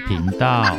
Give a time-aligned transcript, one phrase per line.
[0.00, 0.76] 频道。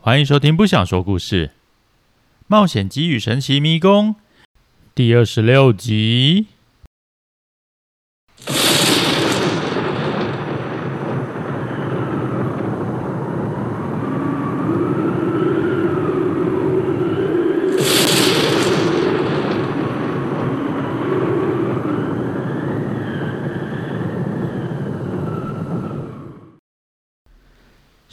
[0.00, 1.50] 欢迎收听《不想说故事：
[2.46, 4.14] 冒险鸡与神奇迷宫》
[4.94, 6.46] 第二十六集。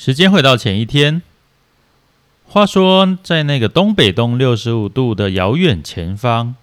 [0.04, 1.22] 时间回到前一天。
[2.48, 6.56] 话说，在那个东北东六十五度的遥远前方，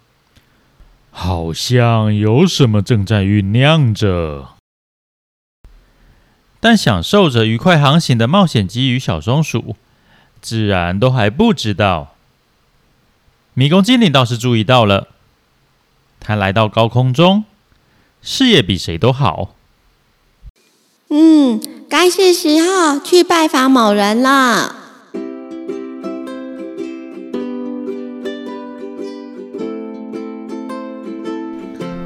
[1.13, 4.57] 好像有什么正在酝酿着。
[6.59, 9.77] 但享受着愉快航行的冒险鸡与小松鼠，
[10.41, 12.17] 自然都还不知道。
[13.55, 15.07] 迷宫精灵倒是注意到了，
[16.19, 17.45] 他来到高空中，
[18.21, 19.55] 视野比谁都好。
[21.11, 21.61] 嗯。
[21.91, 24.77] 该是时候去拜访某人了。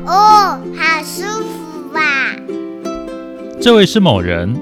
[0.07, 2.37] 哦，好舒服啊！
[3.61, 4.57] 这位是某人，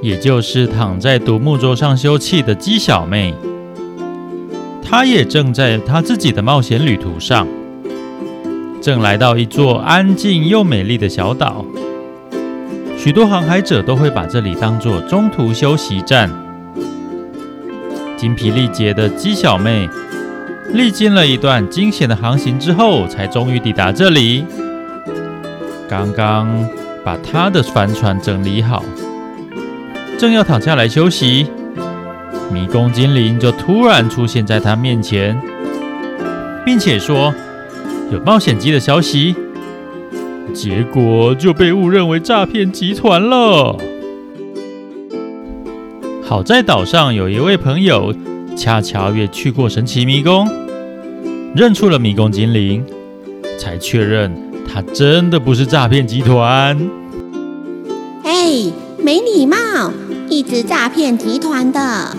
[0.00, 3.34] 也就是躺在独木舟上休憩的鸡小妹。
[4.82, 7.46] 她也正在她自己的冒险旅途上，
[8.80, 11.62] 正来到一座安静又美丽的小岛。
[13.08, 16.30] 许多航海者都会把这里当作中途休息站。
[18.18, 19.88] 精疲力竭的鸡小妹，
[20.74, 24.44] 历经了一段惊险的航行之后，才终于抵达这里。
[25.88, 26.68] 刚刚
[27.02, 28.84] 把她的帆船整理好，
[30.18, 31.46] 正要躺下来休息，
[32.52, 35.40] 迷宫精灵就突然出现在她面前，
[36.62, 37.32] 并且说
[38.12, 39.34] ：“有冒险鸡的消息。”
[40.54, 43.76] 结果就被误认为诈骗集团了。
[46.22, 48.14] 好在岛上有一位朋友，
[48.56, 50.48] 恰巧也去过神奇迷宫，
[51.54, 52.84] 认出了迷宫精灵，
[53.58, 54.30] 才确认
[54.66, 56.78] 他真的不是诈骗集团。
[58.24, 58.70] 哎，
[59.02, 59.56] 没礼貌，
[60.28, 61.80] 一直诈骗集团的。
[61.80, 62.16] 啊，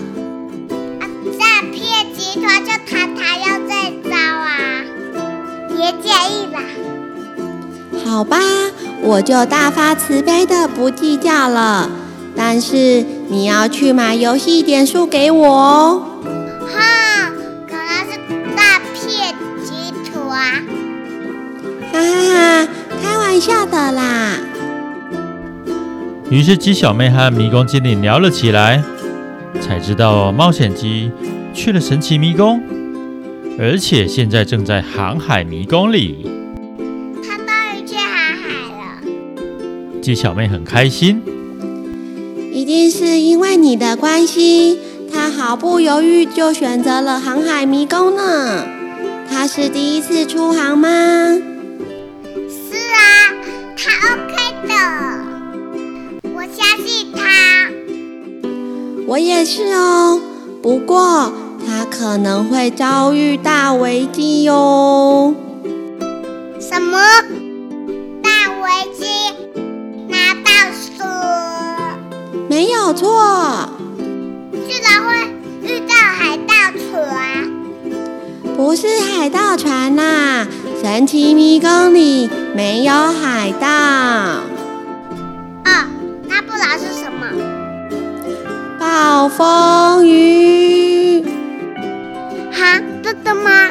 [1.38, 4.82] 诈骗集团就他他要这招啊，
[5.68, 6.60] 别介意啦。
[8.04, 8.38] 好吧，
[9.02, 11.88] 我就大发慈悲的不计较了。
[12.36, 16.02] 但是你要去买游戏点数给我哦。
[16.66, 17.30] 哈，
[17.68, 18.18] 可能是
[18.56, 20.64] 诈骗集团。
[21.92, 22.68] 哈哈哈，
[23.02, 24.38] 开玩笑的啦。
[26.30, 28.82] 于是鸡小妹和迷宫经理聊了起来，
[29.60, 31.10] 才知道冒险鸡
[31.52, 32.62] 去了神奇迷宫，
[33.58, 36.30] 而且现在正在航海迷宫里。
[40.00, 41.22] 鸡小妹很开心，
[42.52, 44.78] 一定是因为你的关系，
[45.12, 48.64] 她毫不犹豫就选择了航海迷宫呢。
[49.28, 50.88] 她是第一次出航吗？
[52.48, 53.34] 是啊，
[53.76, 54.34] 她 OK
[54.66, 54.72] 的，
[56.34, 57.20] 我相信她。
[59.06, 60.20] 我也是哦，
[60.62, 61.30] 不过
[61.66, 65.34] 她可能会遭遇大危机哟。
[66.58, 66.98] 什么？
[72.60, 73.70] 没有错，
[74.68, 75.14] 居然会
[75.62, 77.50] 遇到海盗船？
[78.54, 80.46] 不是海盗船呐、啊，
[80.82, 83.66] 神奇迷宫里没有海盗。
[85.64, 85.86] 哦，
[86.28, 87.26] 那不然是什么？
[88.78, 91.22] 暴风雨？
[92.52, 93.70] 哈，真的吗？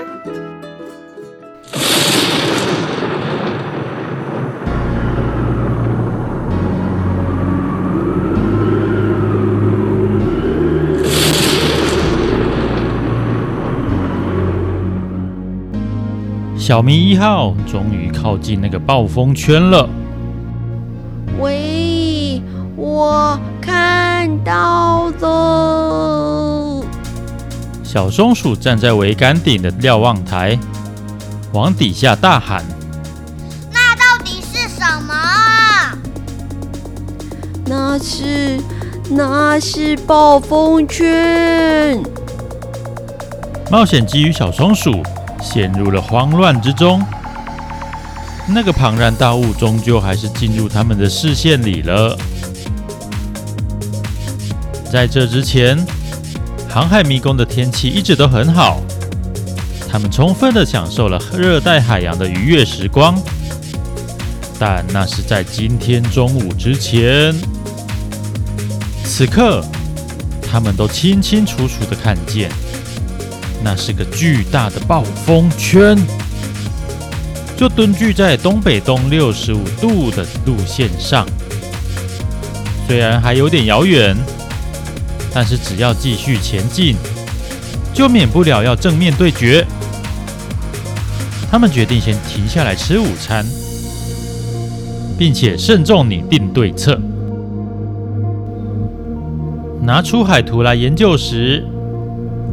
[16.70, 19.90] 小明一号终于靠近那个暴风圈了。
[21.40, 22.40] 喂，
[22.76, 26.86] 我看到了。
[27.84, 30.60] 小松鼠站在桅杆顶的瞭望台，
[31.54, 32.64] 往底下大喊
[33.74, 35.16] ：“那到底是什么？”
[37.66, 38.60] 那是，
[39.10, 42.00] 那是暴风圈。
[43.72, 45.02] 冒险鸡与小松鼠。
[45.42, 47.02] 陷入了慌乱之中，
[48.48, 52.18] 那个庞然大物终究还是进入他们的视线里了。
[54.92, 55.78] 在这之前，
[56.68, 58.82] 航海迷宫的天气一直都很好，
[59.90, 63.16] 他们充分的享受了热带海洋的愉悦时光。
[64.60, 67.34] 但那是在今天中午之前。
[69.06, 69.64] 此刻，
[70.42, 72.52] 他们都清清楚楚的看见，
[73.64, 75.98] 那是个巨大的暴风圈，
[77.58, 81.26] 就蹲踞在东北东六十五度的路线上。
[82.88, 84.16] 虽然还有点遥远。
[85.32, 86.96] 但是只要继续前进，
[87.94, 89.64] 就免不了要正面对决。
[91.52, 93.46] 他们决定先停下来吃午餐，
[95.20, 97.00] 并且慎重拟定对策。
[99.84, 101.64] 拿出海图来研究时，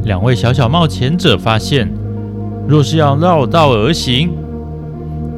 [0.06, 1.92] 两位小小冒险者发现，
[2.68, 4.30] 若是要绕道而行，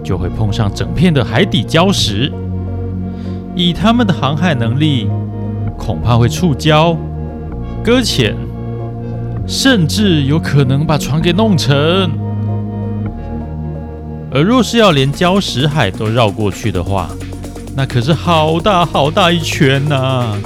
[0.05, 2.31] 就会碰上整片的海底礁石。
[3.57, 5.09] 以他们的航海能力，
[5.79, 6.95] 恐怕会触礁。
[7.83, 8.37] 搁浅，
[9.47, 11.75] 甚至有可能把船给弄沉。
[14.31, 17.09] 而若是要连礁石海都绕过去的话，
[17.75, 20.37] 那可是好大好大一圈呐、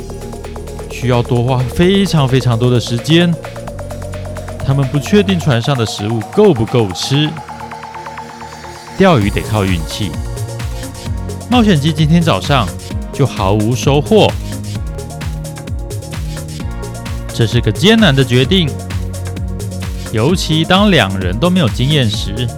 [0.92, 3.34] 需要多花非常非常多的时间。
[4.72, 7.28] 他们不确定船上的食物够不够吃，
[8.96, 10.10] 钓鱼得靠运气。
[11.50, 12.66] 冒险鸡今天早上
[13.12, 14.32] 就毫无收获。
[17.34, 18.66] 这是个艰难的决定，
[20.10, 22.48] 尤其当两人都没有经验时。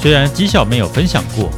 [0.00, 1.50] 虽然鸡小没有分享过，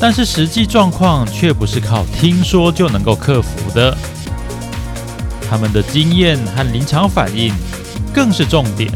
[0.00, 3.96] 但是实际状况却不是靠听说就能够克服的。
[5.52, 7.52] 他们的经验和临场反应
[8.10, 8.90] 更是重点。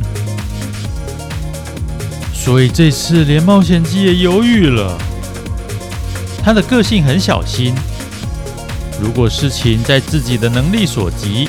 [2.32, 4.96] 所以这次连冒险鸡也犹豫了。
[6.42, 7.74] 他的个性很小心。
[8.98, 11.46] 如果事情在自己的能力所及，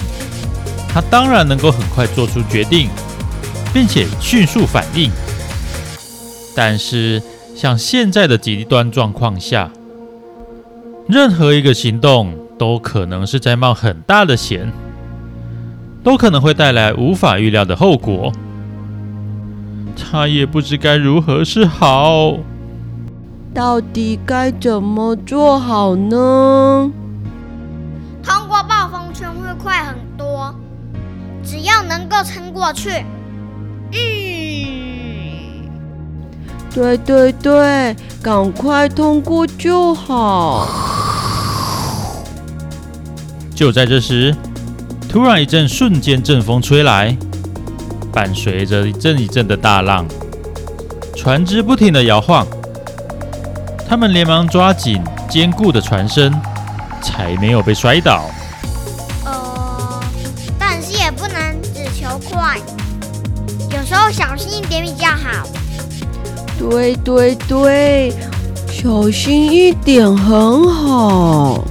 [0.90, 2.90] 他当然能够很快做出决定，
[3.74, 5.10] 并且迅速反应。
[6.54, 7.24] 但是，
[7.56, 9.72] 像现在的极端状况下，
[11.08, 14.74] 任何一个行动都可能是在冒很大的险，
[16.08, 18.32] 都可能会带来无法预料的后果。
[19.98, 22.38] 他也不知该如何是好，
[23.54, 26.90] 到底该怎么做好呢？
[28.24, 30.56] 通过暴风圈会快很多，
[31.44, 32.90] 只要能够撑过去。
[33.92, 33.98] 嗯，
[36.74, 37.94] 对对对，
[38.24, 40.70] 赶快通过就好。
[43.54, 44.34] 就在这时，
[45.18, 47.18] 突然一阵瞬间阵风吹来，
[48.14, 50.06] 伴随着一阵一阵的大浪，
[51.16, 52.46] 船只不停的摇晃。
[53.90, 56.32] 他们连忙抓紧坚固的船身，
[57.02, 58.30] 才没有被摔倒。
[59.26, 60.00] 呃，
[60.60, 62.60] 但是也不能只求快，
[63.72, 65.48] 有时候小心一点比较好。
[66.60, 68.14] 对对对，
[68.72, 71.64] 小心一点很好。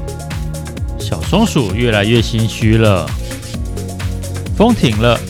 [0.99, 3.09] 小松鼠越来越心虚了。
[4.57, 5.21] 风停了，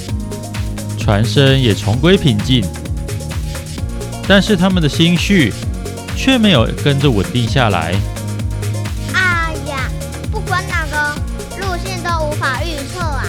[0.98, 2.64] 船身也重归平静，
[4.28, 5.52] 但是他们的心绪
[6.16, 7.94] 却没有跟着稳定下来。
[9.12, 9.90] 哎呀，
[10.30, 11.14] 不管哪个
[11.60, 13.24] 路线都无法预测啊！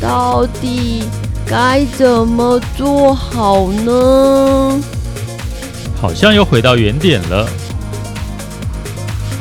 [0.00, 1.04] 到底？
[1.44, 4.80] 该怎么做好呢？
[6.00, 7.46] 好像又回到原点了。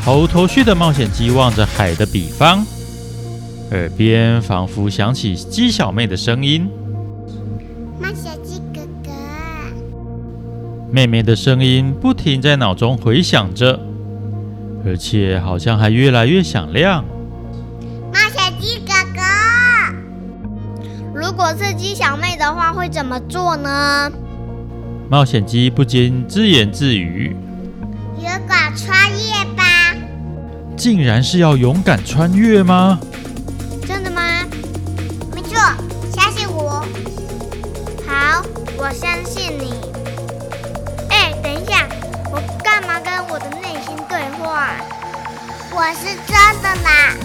[0.04, 2.66] 毫无头绪的冒险鸡望着海的彼方，
[3.72, 6.70] 耳边仿佛响起鸡小妹的声音
[8.02, 9.12] ：“猫小鸡哥哥。”
[10.92, 13.80] 妹妹的声音不停在脑中回响着，
[14.86, 17.06] 而且好像还越来越响亮。
[18.12, 19.22] 慢小鸡哥哥
[21.14, 24.12] 如果是鸡小妹的话，会怎么做呢？
[25.10, 27.38] 冒险鸡不禁自言自语
[28.22, 29.96] ：“勇敢穿越吧！”
[30.76, 33.00] 竟然是要勇敢穿越吗？
[45.84, 47.18] 我是真的啦！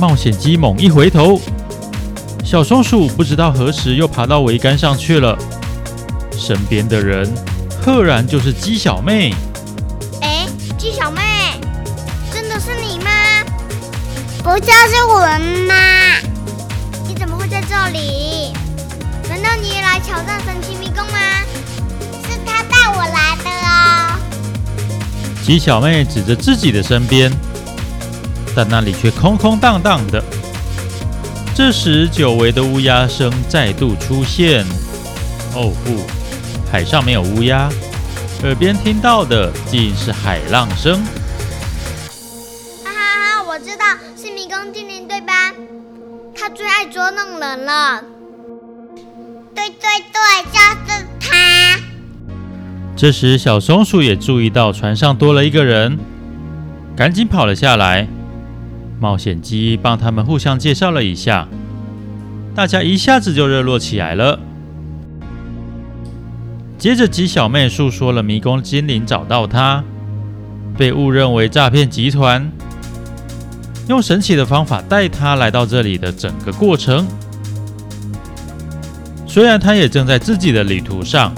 [0.00, 1.40] 冒险鸡猛一回头。
[2.44, 5.38] 小松鼠不知道何时又爬到桅杆上去了，
[6.36, 7.32] 身边的人
[7.80, 9.32] 赫然就是鸡小妹。
[10.22, 11.20] 哎，鸡小妹，
[12.32, 13.10] 真的是你吗？
[14.42, 15.20] 不就是我
[15.68, 15.74] 吗？
[17.06, 18.52] 你怎么会在这里？
[19.28, 20.59] 难道你也来挑战神
[25.50, 27.28] 鸡小妹指着自己的身边，
[28.54, 30.22] 但那里却空空荡荡的。
[31.56, 34.64] 这时，久违的乌鸦声再度出现。
[35.56, 36.06] 哦不，
[36.70, 37.68] 海上没有乌鸦，
[38.44, 41.02] 耳边听到的竟是海浪声。
[42.84, 43.42] 哈哈哈！
[43.42, 43.84] 我知道
[44.16, 45.52] 是迷宫精灵对吧？
[46.32, 48.00] 他最爱捉弄人了。
[49.52, 49.80] 对对
[50.12, 51.09] 对，就是他。
[53.00, 55.98] 这时，小松鼠也注意到船上多了一个人，
[56.94, 58.06] 赶紧跑了下来。
[59.00, 61.48] 冒险鸡帮他们互相介绍了一下，
[62.54, 64.38] 大家一下子就热络起来了。
[66.76, 69.82] 接着，鸡小妹诉说了迷宫精灵找到她，
[70.76, 72.52] 被误认为诈骗集团，
[73.88, 77.06] 用神奇的方法带她来到这里的整个过程。
[79.26, 81.32] 虽然她也正在自己的旅途上，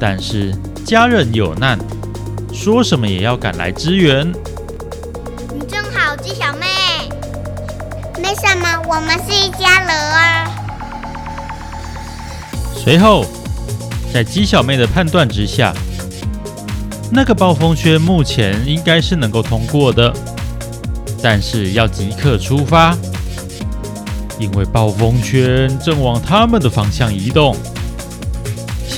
[0.00, 1.78] 但是家人有难，
[2.52, 4.30] 说什么也要赶来支援。
[5.52, 6.66] 你真好鸡小妹，
[8.22, 10.50] 没什么，我们是一家人啊。
[12.76, 13.24] 随后，
[14.14, 15.74] 在鸡小妹的判断之下，
[17.10, 20.14] 那个暴风圈目前应该是能够通过的，
[21.20, 22.96] 但是要即刻出发，
[24.38, 27.56] 因为暴风圈正往他们的方向移动。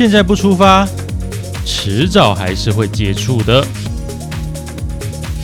[0.00, 0.88] 现在不出发，
[1.66, 3.62] 迟早还是会接触的。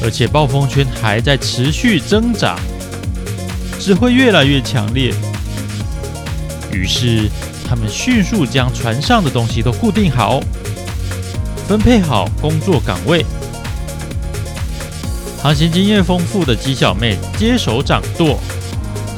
[0.03, 2.59] 而且暴风圈还在持续增长，
[3.79, 5.13] 只会越来越强烈。
[6.73, 7.29] 于是，
[7.69, 10.41] 他们迅速将船上的东西都固定好，
[11.69, 13.27] 分配好工作岗位。
[15.43, 18.41] 航行经验丰富的鸡小妹接手掌舵，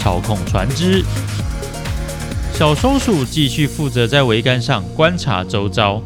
[0.00, 1.04] 操控船只；
[2.58, 6.02] 小松鼠继续负责在桅杆上观察周遭，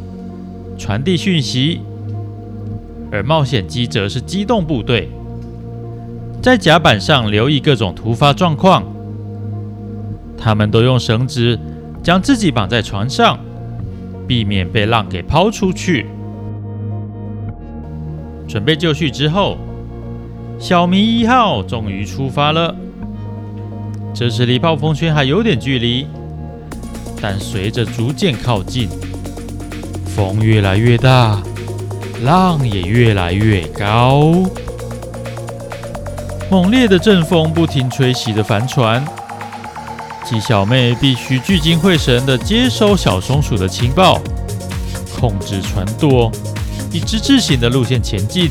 [0.76, 1.80] 传递讯息。
[3.10, 5.08] 而冒险鸡则是机动部队，
[6.42, 8.84] 在甲板上留意各种突发状况。
[10.36, 11.58] 他们都用绳子
[12.02, 13.40] 将自己绑在船上，
[14.28, 16.04] 避免被浪给抛出去。
[18.46, 19.56] 准备就绪之后，
[20.58, 22.76] 小明一号终于出发了。
[24.12, 26.06] 这时离暴风圈还有点距离，
[27.22, 28.88] 但随着逐渐靠近，
[30.14, 31.40] 风越来越大。
[32.24, 34.32] 浪也越来越高，
[36.48, 39.04] 猛烈的阵风不停吹袭着帆船。
[40.24, 44.20] 鸡小妹必须聚精会神地接收小松鼠的情报，
[45.18, 46.30] 控制船舵，
[46.92, 48.48] 以之字形的路线前进，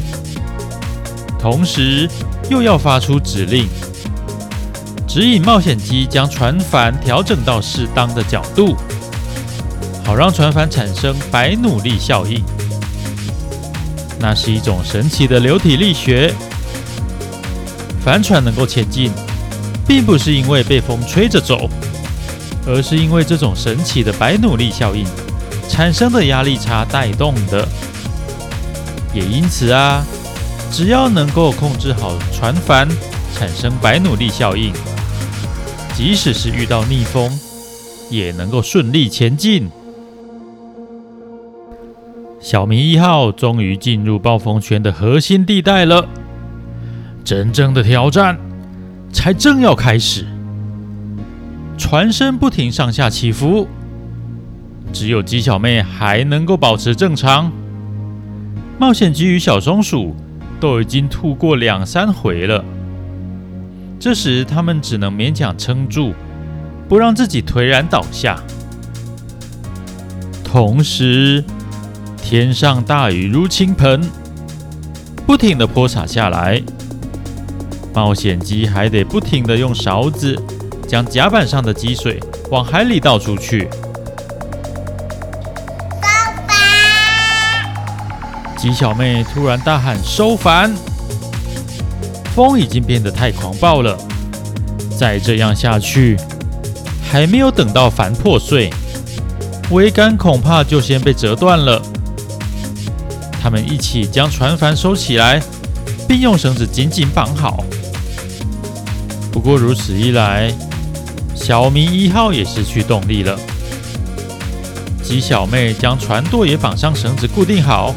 [1.40, 2.10] 同时
[2.50, 3.70] 又要发出指令，
[5.14, 8.78] 指引冒险机将船帆调整到适当的角度，
[10.06, 12.42] 好让船帆产生白努力效应。
[14.18, 16.34] 那是一种神奇的流体力学。
[18.06, 19.12] 帆船能够前进，
[19.86, 21.70] 并不是因为被风吹着走，
[22.66, 25.06] 而是因为这种神奇的白努力效应
[25.68, 27.68] 产生的压力差带动的。
[29.14, 30.06] 也因此啊，
[30.72, 32.88] 只要能够控制好船帆
[33.36, 34.72] 产生白努力效应，
[35.94, 37.30] 即使是遇到逆风，
[38.10, 39.70] 也能够顺利前进。
[42.40, 46.08] 小明一号终于进入暴风圈的核心地带了，
[47.24, 48.40] 真正的挑战
[49.14, 50.26] 才正要开始。
[51.78, 53.68] 船身不停上下起伏，
[54.92, 57.52] 只有鸡小妹还能够保持正常。
[58.80, 60.16] 冒险鸡与小松鼠
[60.60, 62.66] 都已经吐过两三回了，
[64.02, 66.16] 这时他们只能勉强撑住，
[66.90, 68.36] 不让自己颓然倒下。
[70.44, 71.44] 同时，
[72.18, 74.02] 天上大雨如倾盆，
[75.28, 76.60] 不停地泼洒下来。
[77.94, 80.36] 冒险鸡还得不停地用勺子
[80.88, 83.70] 将甲板上的积水往海里倒出去。
[86.02, 86.08] 收
[86.48, 86.58] 帆！
[88.58, 90.74] 鸡小妹突然大喊：“收帆！”
[92.36, 93.98] 风已经变得太狂暴了，
[94.98, 96.18] 再这样下去，
[97.10, 98.70] 还没有等到帆破碎，
[99.70, 101.82] 桅杆恐怕就先被折断了。
[103.42, 105.42] 他们一起将船帆收起来，
[106.08, 107.64] 并用绳子紧紧绑好。
[109.32, 110.54] 不过如此一来，
[111.36, 113.38] 小明一号也失去动力了。
[115.04, 117.94] 鸡小妹将船舵也绑上绳子固定好，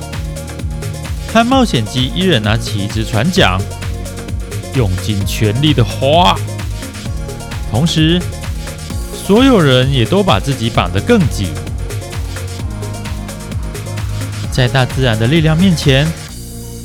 [1.33, 3.61] 和冒险鸡一人拿起一只船桨，
[4.77, 6.37] 用尽全力的划。
[7.71, 8.21] 同时，
[9.13, 11.49] 所有人也都把自己绑得更紧。
[14.51, 16.07] 在大自然的力量面前，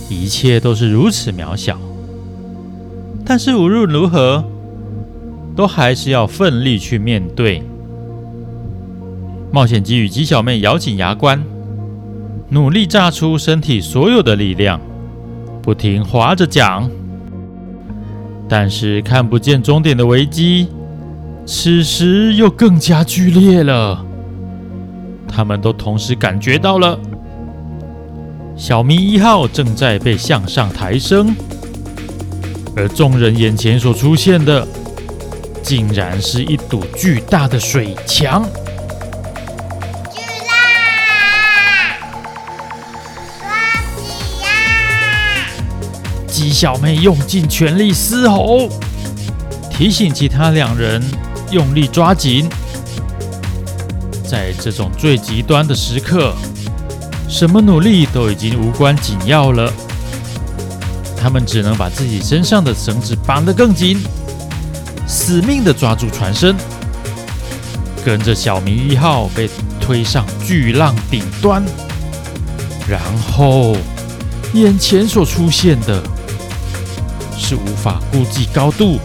[0.09, 1.77] 一切都是如此渺小。
[3.23, 4.43] 但是无论如何，
[5.55, 7.61] 都还是要奋力去面对。
[9.51, 11.43] 冒险鸡与鸡小妹咬紧牙关，
[12.49, 14.81] 努力榨出身体所有的力量，
[15.61, 16.89] 不停划着桨。
[18.49, 20.67] 但是看不见终点的危机，
[21.45, 24.03] 此时又更加剧烈了。
[25.27, 26.99] 他们都同时感觉到了，
[28.57, 31.35] 小咪一号正在被向上抬升，
[32.75, 34.67] 而众人眼前所出现的，
[35.61, 38.43] 竟然是一堵巨大的水墙。
[46.39, 48.69] 鸡小妹用尽全力嘶吼，
[49.69, 51.03] 提醒其他两人
[51.51, 52.49] 用力抓紧。
[54.25, 56.33] 在这种最极端的时刻，
[57.27, 59.69] 什么努力都已经无关紧要了。
[61.21, 63.99] 他们只能把自己身上的绳子绑得更紧，
[65.05, 66.55] 死命地抓住船身，
[68.05, 69.49] 跟着小明一号被
[69.81, 71.61] 推上巨浪顶端。
[72.87, 73.75] 然后，
[74.53, 76.01] 眼前所出现的。
[77.39, 78.99] 是无法估计高度，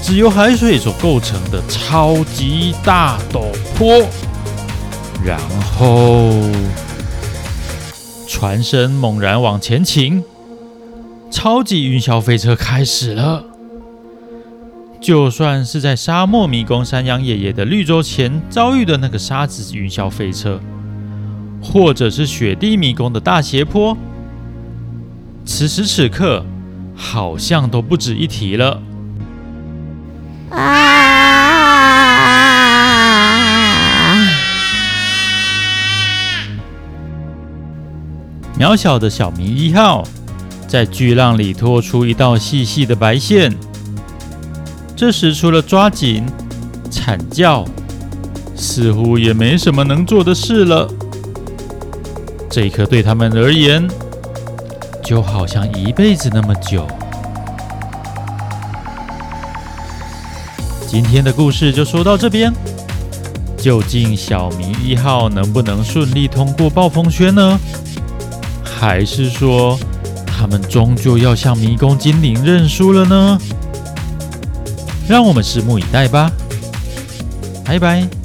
[0.00, 3.42] 只由海水所构成的超级大陡
[3.76, 4.06] 坡。
[5.24, 5.38] 然
[5.76, 6.30] 后，
[8.28, 10.22] 船身猛然往前倾，
[11.30, 13.44] 超级云霄飞车开始了。
[15.00, 20.60] 就算是在沙漠迷宫山羊爷爷的绿洲前遭遇的那个沙子云霄飞车，
[21.60, 23.96] 或者是雪地迷宫的大斜坡，
[25.44, 26.44] 此时此刻。
[26.96, 28.82] 好像都不值一提了。
[30.50, 30.94] 啊！
[38.58, 40.02] 渺小的小明一号
[40.66, 43.54] 在巨浪里拖出一道细细的白线。
[44.96, 46.24] 这时，除了抓紧、
[46.90, 47.66] 惨叫，
[48.54, 50.88] 似乎也没什么能做的事了。
[52.48, 53.86] 这一刻对他们而言，
[55.06, 56.84] 就好像一辈子那么久。
[60.88, 62.52] 今天的故事就说到这边。
[63.56, 67.58] 究竟小明一号能不能顺利通过暴风圈呢？
[68.64, 69.78] 还是说
[70.26, 73.38] 他们终究要向迷宫精灵认输了呢？
[75.08, 76.30] 让我们拭目以待吧。
[77.64, 78.15] 拜拜。